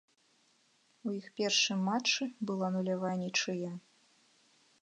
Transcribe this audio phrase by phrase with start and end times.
[1.09, 3.71] У іх першым матчы была нулявая нічыя.